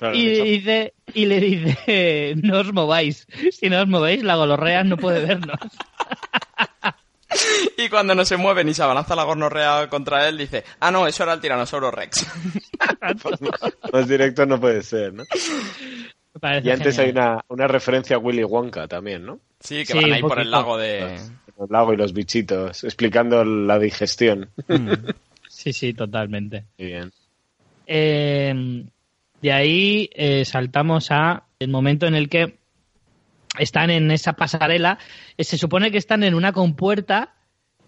[0.00, 0.44] Claro, y eso.
[0.44, 5.26] dice y le dice no os mováis si no os movéis la gonorrea no puede
[5.26, 5.58] vernos
[7.76, 11.06] Y cuando no se mueve ni se abalanza la gornorrea contra él, dice, ah, no,
[11.06, 12.26] eso era el tiranosaurio Rex.
[13.92, 15.22] Más directo no puede ser, ¿no?
[16.62, 16.98] Y antes genial.
[16.98, 19.38] hay una, una referencia a Willy Wonka también, ¿no?
[19.60, 21.14] Sí, que Sí, van ahí por el lago de...
[21.14, 24.50] El lago y los bichitos, explicando la digestión.
[25.48, 27.12] sí sí totalmente Muy bien.
[27.86, 28.84] Eh,
[29.42, 32.58] de ahí eh, saltamos a el momento en el que
[33.58, 34.98] están en esa pasarela.
[35.36, 37.34] Eh, se supone que están en una compuerta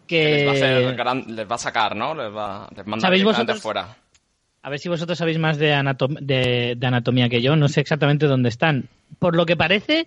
[0.06, 2.14] que les, va a hacer gran- les va a sacar, ¿no?
[2.14, 3.60] Les va les manda ¿Sabéis vosotros?
[3.60, 3.96] fuera.
[4.64, 7.56] A ver si vosotros sabéis más de, anatom- de, de anatomía que yo.
[7.56, 8.88] No sé exactamente dónde están.
[9.18, 10.06] Por lo que parece,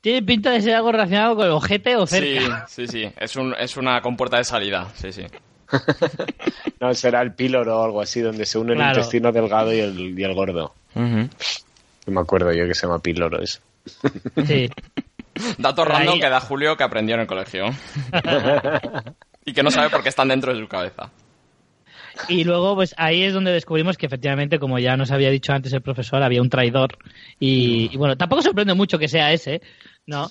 [0.00, 2.66] tiene pinta de ser algo relacionado con el ojete o Sí, cerca.
[2.68, 3.10] sí, sí.
[3.18, 4.88] Es, un, es una compuerta de salida.
[4.94, 5.24] Sí, sí.
[6.80, 8.90] No, será el píloro o algo así, donde se une Claro.
[8.92, 10.74] el intestino delgado y el, y el gordo.
[10.94, 11.28] No
[12.06, 13.60] me acuerdo yo que se llama píloro eso.
[14.46, 14.68] Sí.
[15.58, 17.66] Dato Pero random ahí- que da Julio que aprendió en el colegio.
[19.44, 21.10] y que no sabe por qué están dentro de su cabeza.
[22.28, 25.72] Y luego, pues ahí es donde descubrimos que efectivamente, como ya nos había dicho antes
[25.72, 26.98] el profesor, había un traidor.
[27.38, 29.62] Y, y bueno, tampoco sorprende mucho que sea ese,
[30.06, 30.30] ¿no?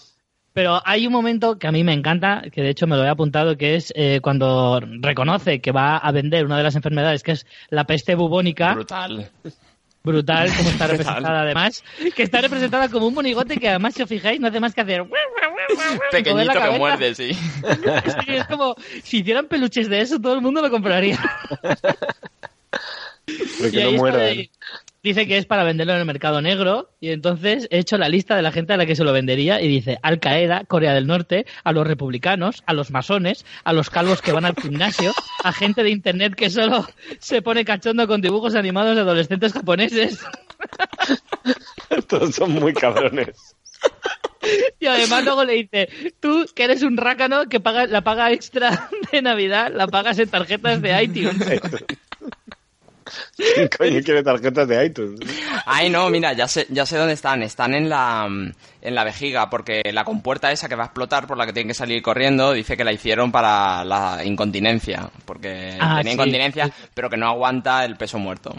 [0.53, 3.09] Pero hay un momento que a mí me encanta, que de hecho me lo he
[3.09, 7.33] apuntado, que es eh, cuando reconoce que va a vender una de las enfermedades, que
[7.33, 8.73] es la peste bubónica.
[8.73, 9.29] Brutal.
[10.03, 11.83] Brutal, como está representada además.
[12.15, 14.81] Que está representada como un monigote que además, si os fijáis, no hace más que
[14.81, 15.05] hacer...
[16.11, 17.33] Pequeñito que muerde, sí.
[17.33, 17.41] sí.
[18.27, 21.19] Es como, si hicieran peluches de eso, todo el mundo lo compraría.
[23.59, 24.03] Pero que no.
[25.01, 28.35] Dice que es para venderlo en el mercado negro y entonces he hecho la lista
[28.35, 31.07] de la gente a la que se lo vendería y dice Al Qaeda, Corea del
[31.07, 35.53] Norte, a los republicanos, a los masones, a los calvos que van al gimnasio, a
[35.53, 36.85] gente de internet que solo
[37.19, 40.19] se pone cachondo con dibujos animados de adolescentes japoneses.
[42.09, 43.55] Todos son muy cabrones.
[44.79, 48.89] Y además luego le dice, tú que eres un rácano que paga, la paga extra
[49.11, 51.37] de Navidad, la pagas en tarjetas de iTunes.
[53.35, 55.19] ¿Quién coño quiere tarjetas de iTunes?
[55.65, 57.43] Ay, no, mira, ya sé, ya sé dónde están.
[57.43, 61.37] Están en la, en la vejiga, porque la compuerta esa que va a explotar por
[61.37, 65.97] la que tienen que salir corriendo, dice que la hicieron para la incontinencia, porque Ah,
[65.97, 66.15] tenía sí.
[66.15, 68.55] incontinencia, pero que no aguanta el peso muerto.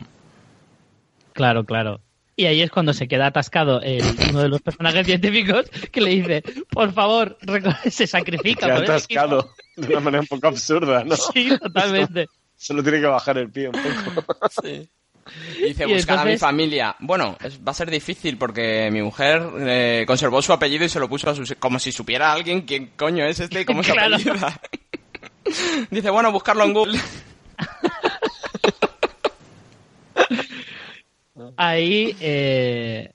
[1.32, 2.00] Claro, claro.
[2.36, 6.10] Y ahí es cuando se queda atascado el- uno de los personajes científicos que le
[6.10, 7.36] dice, por favor,
[7.90, 8.66] se sacrifica.
[8.66, 9.20] Que ha por el equipo".
[9.20, 11.16] atascado de una manera un poco absurda, ¿no?
[11.16, 12.26] Sí, totalmente.
[12.62, 14.36] Solo tiene que bajar el pie un poco.
[14.62, 14.88] Sí.
[15.64, 16.96] Dice, Y buscar a mi familia.
[16.98, 20.98] Bueno, es- va a ser difícil porque mi mujer eh, conservó su apellido y se
[21.00, 21.44] lo puso a su...
[21.58, 24.16] Como si supiera alguien quién coño es este y cómo se Claro.
[24.16, 24.60] apellida.
[25.90, 26.98] Dice, bueno, buscarlo en Google.
[31.56, 33.12] Ahí, eh,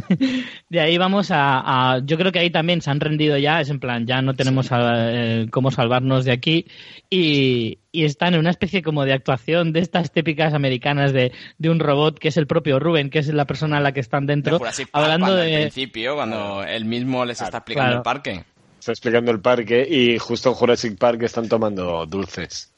[0.68, 3.70] de ahí vamos a, a- Yo creo que ahí también se han rendido ya, es
[3.70, 6.66] en plan, ya no tenemos a- eh, cómo salvarnos de aquí.
[7.10, 11.70] Y, y están en una especie como de actuación de estas típicas americanas de, de
[11.70, 14.26] un robot que es el propio Ruben, que es la persona a la que están
[14.26, 15.60] De dentro, Park, hablando cuando al de.
[15.62, 17.96] principio, cuando él mismo les está explicando Claro.
[17.98, 18.44] el parque.
[18.78, 22.72] Está explicando el parque y justo en Jurassic Park están tomando dulces,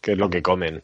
[0.00, 0.82] que es lo que comen.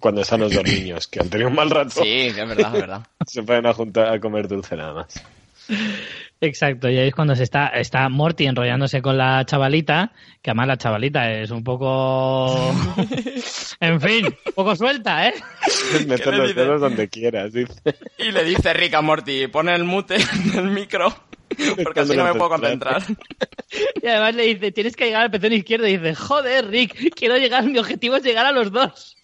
[0.00, 2.80] Cuando están los dos niños, que han tenido un mal rato, Sí, es verdad, es
[2.80, 3.06] verdad.
[3.26, 5.22] se pueden a juntar a comer dulce nada más.
[6.44, 10.68] Exacto, y ahí es cuando se está, está Morty enrollándose con la chavalita, que además
[10.68, 12.74] la chavalita es un poco.
[13.80, 15.34] en fin, un poco suelta, ¿eh?
[16.06, 16.60] Meter los dice?
[16.60, 17.74] dedos donde quieras, dice.
[18.18, 20.16] Y le dice Rick a Morty, pone el mute
[20.52, 21.14] del micro,
[21.82, 23.02] porque así no me puedo concentrar.
[24.00, 25.88] Y además le dice, tienes que llegar al pezón izquierdo.
[25.88, 29.16] Y dice, joder, Rick, quiero llegar, mi objetivo es llegar a los dos.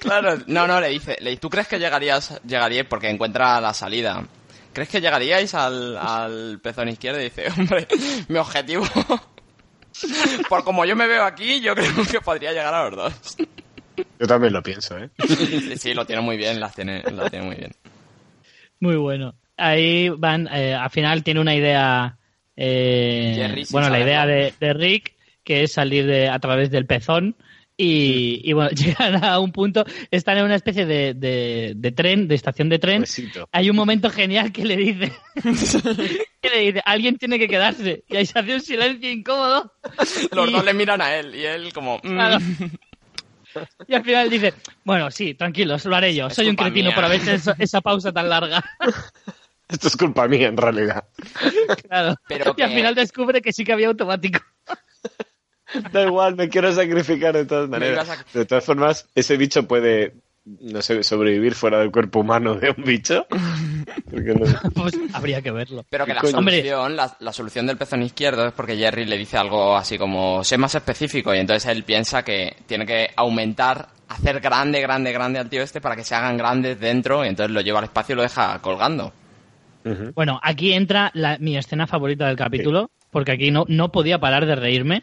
[0.00, 4.24] Claro, no, no, le dice, le- ¿tú crees que llegarías, llegaríais porque encuentra la salida?
[4.72, 7.20] ¿Crees que llegaríais al, al pezón izquierdo?
[7.20, 7.86] Y dice, hombre,
[8.28, 8.84] mi objetivo,
[10.48, 13.36] por como yo me veo aquí, yo creo que podría llegar a los dos.
[14.18, 15.10] Yo también lo pienso, ¿eh?
[15.26, 17.02] Sí, sí, lo tiene muy bien, las tiene,
[17.42, 17.72] muy bien.
[18.80, 19.34] Muy bueno.
[19.56, 22.16] Ahí van, eh, al final tiene una idea,
[22.56, 27.36] eh, bueno, la idea de, de Rick, que es salir de, a través del pezón.
[27.84, 32.28] Y, y bueno, llegan a un punto, están en una especie de, de, de tren,
[32.28, 33.00] de estación de tren.
[33.00, 33.48] Besito.
[33.50, 35.12] Hay un momento genial que le dice,
[36.40, 38.04] que le dice, alguien tiene que quedarse.
[38.08, 39.72] Y ahí se hace un silencio incómodo.
[40.32, 41.96] Los Y- dos le miran a él y él como...
[41.98, 42.38] mm, Claro.
[43.86, 46.28] Y al final dice, bueno, sí, tranquilos, lo haré yo.
[46.28, 46.94] Es Soy un cretino mía.
[46.94, 48.64] por haber hecho esa, pausa tan larga.
[49.68, 51.04] Esto es culpa mía, en realidad.
[51.88, 52.14] Claro.
[52.28, 54.38] Pero y al final descubre que sí que había automático.
[55.92, 58.08] Da igual, me quiero sacrificar de todas maneras.
[58.32, 62.84] De todas formas, ese bicho puede, no sé, sobrevivir fuera del cuerpo humano de un
[62.84, 63.26] bicho.
[64.10, 65.84] No- Pues habría que verlo.
[65.88, 66.32] Pero que la Coño.
[66.32, 70.44] Solución, la, la solución del pezón izquierdo es porque Jerry le dice algo así como,
[70.44, 75.38] sé más específico, y entonces él piensa que tiene que aumentar, hacer grande, grande, grande
[75.38, 78.12] al tío este para que se hagan grandes dentro, y entonces lo lleva al espacio
[78.14, 79.12] y lo deja colgando.
[80.14, 84.46] Bueno, aquí entra la- mi escena favorita del capítulo, porque aquí no, no podía parar
[84.46, 85.02] de reírme.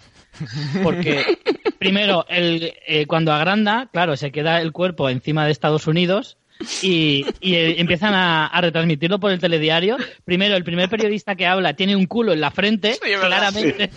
[0.84, 1.24] Porque,
[1.80, 6.38] primero, el, eh, cuando agranda, claro, se queda el cuerpo encima de Estados Unidos
[6.82, 9.98] y, y, eh, empiezan a, a retransmitirlo por el telediario.
[10.26, 13.90] Primero, el primer periodista que habla tiene un culo en la frente, Sí, claramente.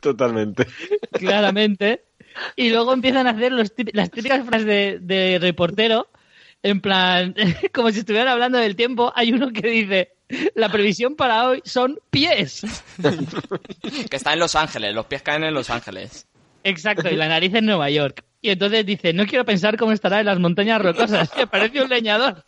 [0.00, 0.66] Totalmente.
[1.12, 2.04] claramente.
[2.56, 6.08] Y luego empiezan a hacer los las típicas frases de, de reportero,
[6.62, 7.34] en plan,
[7.74, 9.12] como si estuvieran hablando del tiempo.
[9.16, 10.10] Hay uno que dice,
[10.54, 12.62] la previsión para hoy son pies.
[14.10, 16.26] Que está en Los Ángeles, los pies caen en Los Ángeles.
[16.64, 18.24] Exacto, y la nariz en Nueva York.
[18.42, 21.88] Y entonces dice, no quiero pensar cómo estará en las montañas rocosas, que parece un
[21.88, 22.44] leñador,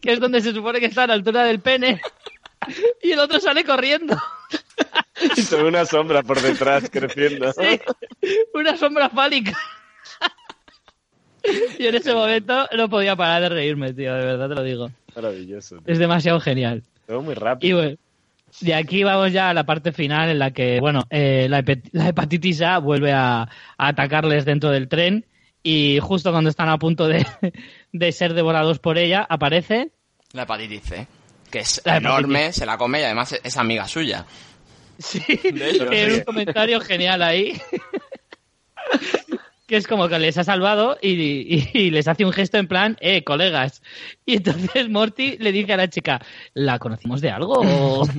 [0.00, 2.00] que es donde se supone que está a la altura del pene.
[3.02, 4.16] Y el otro sale corriendo.
[5.36, 7.52] Y se ve una sombra por detrás creciendo.
[7.52, 7.80] Sí,
[8.54, 9.52] una sombra fálica.
[11.78, 14.90] Y en ese momento no podía parar de reírme, tío, de verdad te lo digo.
[15.14, 15.76] Maravilloso.
[15.76, 15.92] tío.
[15.92, 16.82] Es demasiado genial.
[17.06, 17.78] Todo muy Y rápido.
[17.78, 17.96] bueno,
[18.60, 21.58] De aquí vamos ya a la parte final en la que, bueno, eh, la,
[22.08, 25.26] hepatitis A vuelve a, a atacarles dentro del tren
[25.62, 27.26] y justo cuando están a punto de,
[27.92, 29.90] de ser devorados por ella, aparece
[30.32, 31.06] La hepatitis C,
[31.50, 32.06] que es La hepatitis.
[32.24, 34.24] enorme, se la come y además es- amiga suya.
[34.98, 35.18] Sí,
[35.52, 36.16] De hecho, que sí.
[36.18, 37.60] un comentario genial ahí.
[39.66, 42.68] que es como que les ha salvado y, y- y les hace un gesto en
[42.68, 43.82] plan, eh, colegas.
[44.26, 46.20] Y entonces Morty le dice a la chica,
[46.54, 47.60] ¿la conocimos de algo?
[47.60, 48.06] o-?"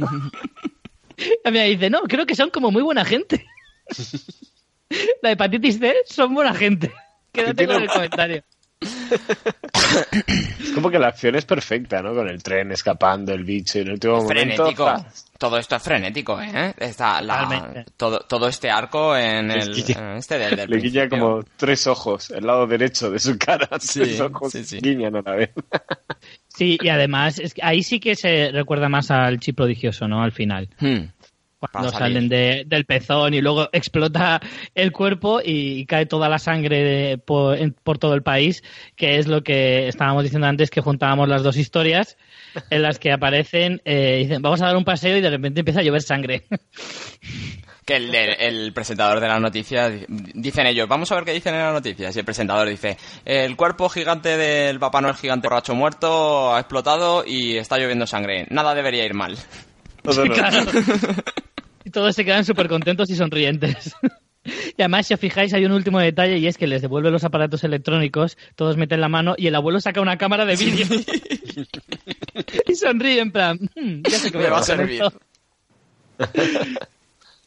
[1.18, 3.46] Y a mí me dice, no, creo que son como muy buena gente.
[5.22, 6.92] la hepatitis C son buena gente.
[7.32, 8.44] Quédate con el comentario.
[10.60, 12.14] Es como que la acción es perfecta, ¿no?
[12.14, 14.34] Con el tren escapando, el bicho y en el último momento...
[14.34, 14.86] frenético.
[14.86, 15.26] ¡zas!
[15.38, 16.74] Todo esto es frenético, ¿eh?
[16.78, 21.44] Está la- todo, todo este arco en el en este del, del Le guiña como
[21.58, 24.80] tres ojos, el lado derecho de su cara, Sí, tres ojos sí, sí.
[24.82, 25.50] guiñan a la vez.
[26.48, 30.24] Sí, y además, es que ahí sí que se recuerda más al chip prodigioso, ¿no?
[30.24, 30.70] Al final.
[30.80, 31.10] Hmm.
[31.72, 32.16] Cuando Para salir.
[32.16, 34.40] salen de- del pezón y luego explota
[34.74, 38.64] el cuerpo y, cae toda la sangre de- por, en- por todo el país,
[38.96, 42.18] que es lo que estábamos diciendo antes, que juntábamos las dos historias
[42.70, 45.82] en las que aparecen, eh, dicen, vamos a dar un paseo y de repente empieza
[45.82, 46.44] a llover sangre.
[47.86, 51.54] Que el, el- el presentador de las noticias, dicen ellos, vamos a ver qué dicen
[51.54, 52.16] en las noticias.
[52.16, 57.24] Y el presentador dice, el cuerpo gigante del Papá Noel gigante borracho muerto ha explotado
[57.28, 58.48] y está lloviendo sangre.
[58.50, 59.38] Nada debería ir mal.
[60.02, 60.34] Todo no.
[60.34, 60.64] Claro.
[61.86, 63.96] Y todos se quedan súper contentos y sonrientes.
[64.78, 67.24] Y además, si os fijáis, hay un último detalle y es que les devuelve los
[67.24, 70.86] aparatos electrónicos, todos meten la mano y el abuelo saca una cámara de vídeo.
[72.68, 75.02] y sonríe en plan, "Hmm, ya sé que Me va a servir.
[75.02, 75.20] esto".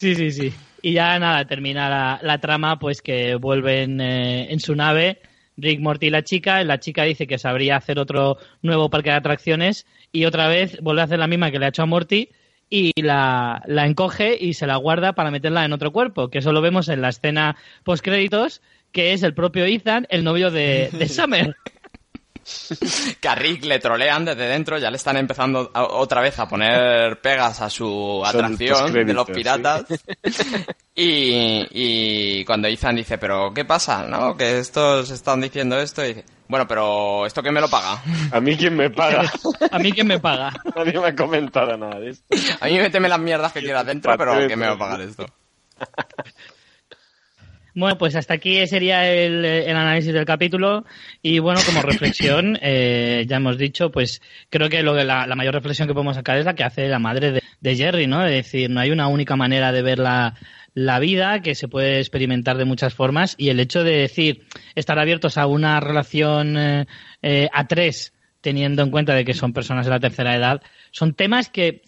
[0.01, 0.53] Sí, sí, sí.
[0.83, 5.21] Y ya nada, termina la, la trama, pues que vuelven eh, en su nave,
[5.57, 6.65] Rick, Morty y la chica.
[6.65, 11.03] La chica dice que sabría hacer otro nuevo parque de atracciones y otra vez vuelve
[11.03, 12.29] a hacer la misma que le ha hecho a Morty
[12.71, 16.53] y la, la encoge y se la guarda para meterla en otro cuerpo, que eso
[16.53, 21.09] lo vemos en la escena post-créditos, que es el propio Ethan, el novio de, de
[21.09, 21.57] Summer.
[23.21, 26.49] Que a Rick le trolean desde dentro, ya le están empezando a- otra vez a
[26.49, 29.85] poner pegas a su atracción de los piratas.
[31.01, 34.03] Y, y cuando Ethan dice, pero ¿qué pasa?
[34.03, 34.37] ¿No?
[34.37, 38.03] Que estos están diciendo esto y dice, bueno, pero ¿esto quién me lo paga?
[38.33, 39.31] A mí quién me paga.
[39.71, 40.53] A mí, ¿quién me paga?
[40.75, 42.25] Nadie me ha comentado nada de esto.
[42.61, 45.25] A mí méteme las mierdas que quieras dentro, pero ¿quién me va a pagar esto?
[47.79, 50.85] Bueno, pues hasta aquí sería el, el análisis del capítulo
[51.23, 55.37] y bueno, como reflexión, eh, ya hemos dicho, pues creo que lo que la, la
[55.37, 58.27] mayor reflexión que podemos sacar es la que hace la madre de, de Jerry, ¿no?
[58.27, 60.35] Es decir, no hay una única manera de ver la,
[60.75, 64.99] la vida que se puede experimentar de muchas formas y el hecho de decir estar
[64.99, 66.87] abiertos a una relación eh,
[67.23, 71.15] eh, a tres teniendo en cuenta de que son personas de la tercera edad son
[71.15, 71.83] temas que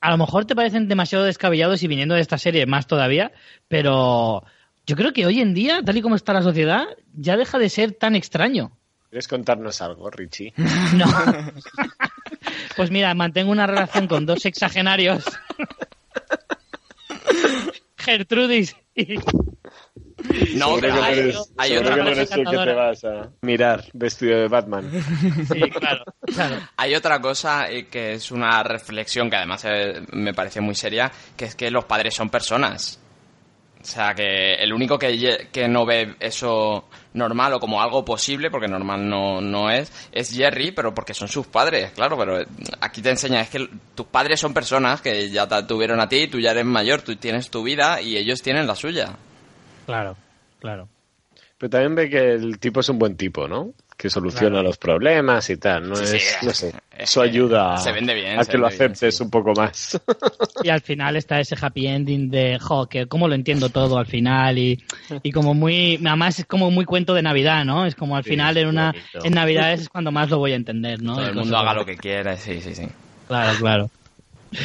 [0.00, 3.32] a lo mejor te parecen demasiado descabellados y viniendo de esta serie más todavía,
[3.68, 4.44] pero
[4.86, 7.68] yo creo que hoy en día, tal y como está la sociedad, ya deja de
[7.68, 8.70] ser tan extraño.
[9.10, 10.52] ¿Quieres contarnos algo, Richie?
[10.94, 11.06] No.
[12.76, 15.24] Pues mira, mantengo una relación con dos sexagenarios.
[17.96, 19.16] Gertrudis y...
[20.56, 23.84] No, Seguro pero que no hay, eres, hay otra que que te vas a mirar
[23.94, 24.90] vestido de Batman.
[25.50, 26.56] Sí, claro, claro.
[26.76, 31.10] Hay otra cosa eh, que es una reflexión que además eh, me parece muy seria,
[31.36, 33.00] que es que los padres son personas.
[33.86, 38.50] O sea, que el único que, que no ve eso normal o como algo posible,
[38.50, 42.46] porque normal no, no es, es Jerry, pero porque son sus padres, claro, pero eh,
[42.80, 46.26] aquí te enseña, es que tus padres son personas que ya te tuvieron a ti,
[46.26, 49.14] tú ya eres mayor, tú tienes tu vida y ellos tienen la suya.
[49.86, 50.16] Claro,
[50.58, 50.88] claro.
[51.56, 53.72] Pero también ve que el tipo es un buen tipo, ¿no?
[53.96, 54.62] Que soluciona Claro.
[54.68, 55.88] los problemas y tal.
[55.88, 56.74] No Sí, es, sí, no sé, es
[57.10, 59.22] eso ayuda a, se vende bien, a se que lo bien, aceptes sí.
[59.22, 59.98] un poco más.
[60.62, 64.06] Y al final está ese happy ending de, jo, que cómo lo entiendo todo al
[64.06, 64.82] final y,
[65.22, 67.86] y como muy, además es como muy cuento de Navidad, ¿no?
[67.86, 69.24] Es como al Sí, final en una, bonito.
[69.24, 71.14] en Navidades es cuando más lo voy a entender, ¿no?
[71.16, 72.86] Todo el mundo haga lo que quiera, sí, sí, sí.
[73.28, 73.90] Claro, claro.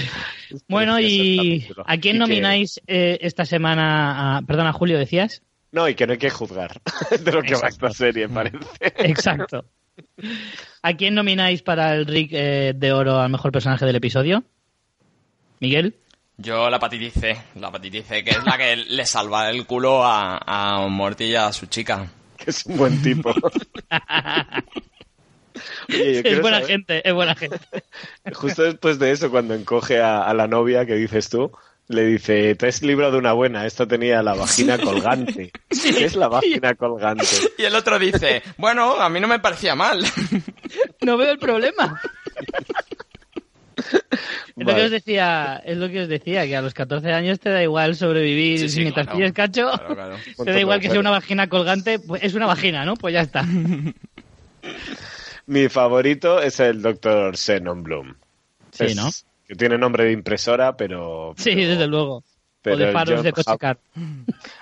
[0.68, 1.68] Bueno, Precioso y.
[1.86, 4.38] ¿a quién nomináis eh, esta semana?
[4.38, 5.42] A, perdona, Julio, decías.
[5.72, 6.82] No, y que no hay que juzgar
[7.20, 7.88] de lo que va Exacto.
[7.88, 8.58] esta serie, parece.
[8.82, 9.66] Exacto.
[10.82, 14.44] ¿A quién nomináis para el Rick eh, de Oro al mejor personaje del episodio?
[15.60, 15.96] Miguel.
[16.38, 20.04] Yo la hepatitis C, la hepatitis C, que es la que le salva el culo
[20.04, 22.08] a, a Morty y a su chica.
[22.38, 23.32] que es un buen tipo.
[25.90, 27.60] Oye, Es buena saber, gente, es buena gente.
[28.34, 31.52] Justo después de eso, cuando encoge a, a la novia que dices tú,
[31.94, 35.52] le dice, te has librado de una buena, esta tenía la vagina colgante.
[35.70, 37.26] ¿Qué es la vagina colgante?
[37.58, 40.04] Y el otro dice, bueno, a mí no me parecía mal.
[41.02, 42.00] No veo el problema.
[44.58, 47.40] Es lo que os decía, es lo que os decía, que a los 14 años
[47.40, 49.18] te da igual sobrevivir Sí, sí, mientras claro.
[49.18, 49.72] pilles cacho.
[49.72, 50.18] Claro, claro.
[50.44, 52.96] Te da igual que sea una vagina colgante, pues es una vagina, ¿no?
[52.96, 53.44] Pues ya está.
[55.48, 57.36] Mi favorito es el Dr.
[57.38, 58.14] Xenon Bloom.
[58.72, 59.10] Sí, Es- ¿no?
[59.52, 61.34] Que tiene nombre de impresora, pero...
[61.36, 62.24] Sí, pero- desde luego.
[62.62, 63.78] pero o de faros de coche car.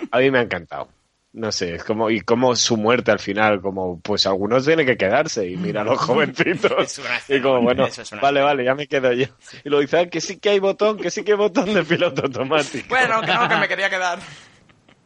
[0.10, 0.90] A mí me ha encantado.
[1.34, 4.98] No sé, es como, y como su muerte al final, como, pues algunos tienen que
[4.98, 6.72] quedarse y mira a los jovencitos.
[6.82, 9.28] Es una escena, y como, bueno, es vale, vale, ya me quedo yo.
[9.64, 11.84] Y luego dice, "Ah, que sí que hay botón, que sí que hay botón de
[11.84, 12.88] piloto automático.
[12.90, 14.18] Bueno, que no, que me quería quedar.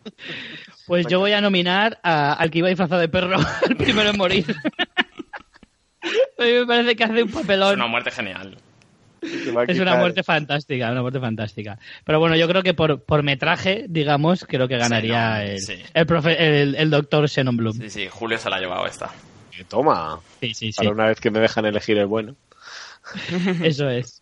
[0.87, 3.37] Pues yo voy a nominar a- al que iba disfrazado de perro,
[3.69, 4.45] el primero en morir.
[6.37, 7.75] a mí me parece que hace un Es papelón.
[7.75, 8.57] una muerte genial.
[9.67, 11.79] Es una muerte fantástica, una muerte fantástica.
[12.05, 15.75] Pero bueno, yo creo que por, por metraje, digamos, creo que ganaría no, el, sí.
[15.93, 17.77] el, profe- el, el doctor Xenon Bloom.
[17.77, 19.09] Sí, sí, Julio se la ha llevado esta.
[19.69, 20.77] Toma, Sí, sí, sí.
[20.77, 22.35] para una vez que me dejan elegir el bueno.
[23.63, 24.21] Eso es.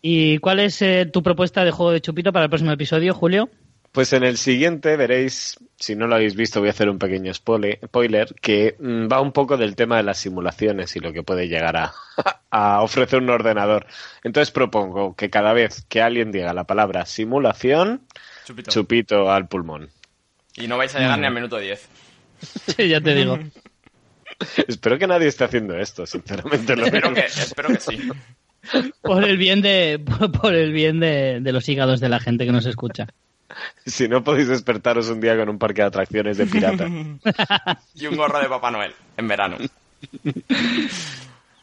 [0.00, 3.50] ¿Y cuál es eh, tu propuesta de juego de chupito para el próximo episodio, Julio?
[3.92, 7.32] Pues en el siguiente veréis, si no lo habéis visto, voy a hacer un pequeño
[7.32, 11.22] spoile- spoiler, que mm, va un poco del tema de las simulaciones y lo que
[11.22, 11.92] puede llegar a,
[12.50, 13.86] a ofrecer un ordenador.
[14.24, 18.02] Entonces propongo que cada vez que alguien diga la palabra simulación,
[18.44, 18.70] Chupito.
[18.70, 19.90] chupito al pulmón.
[20.56, 21.88] Y no vais a llegar ni al minuto 10.
[22.76, 23.38] Sí, ya te digo.
[24.68, 26.76] Espero que nadie esté haciendo esto, sinceramente.
[26.76, 28.08] Lo Espero que, espero que sí.
[29.02, 30.00] Por el bien de,
[30.40, 33.08] por el bien de, de los hígados de la gente que nos escucha.
[33.86, 36.86] Si no podéis despertaros un día con un parque de atracciones de pirata.
[37.94, 39.56] Y un gorro de Papá Noel en verano.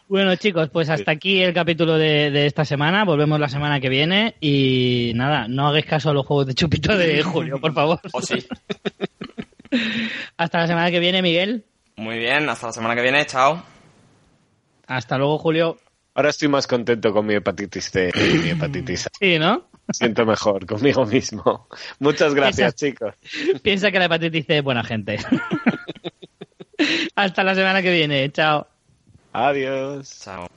[0.07, 3.05] Bueno, chicos, pues hasta aquí el capítulo de, de esta semana.
[3.05, 4.35] Volvemos la semana que viene.
[4.39, 7.99] Y nada, no hagáis caso a los juegos de chupito de Julio, por favor.
[8.13, 8.45] O sí.
[10.37, 11.65] Hasta la semana que viene, Miguel.
[11.95, 13.25] Muy bien, hasta la semana que viene.
[13.25, 13.63] Chao.
[14.85, 15.77] Hasta luego, Julio.
[16.13, 19.09] Ahora estoy más contento con mi hepatitis C y mi hepatitis A.
[19.19, 19.67] Sí, ¿no?
[19.91, 21.67] Siento mejor conmigo mismo.
[21.99, 23.13] Muchas gracias, chicos.
[23.61, 25.17] Piensa que la hepatitis C es buena gente.
[27.15, 28.31] Hasta la semana que viene.
[28.31, 28.67] Chao.
[29.33, 30.21] Adiós.
[30.23, 30.47] Chao.